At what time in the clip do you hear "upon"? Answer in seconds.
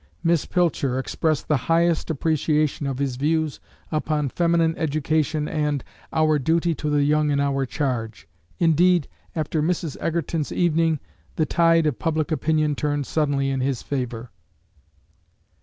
3.91-4.29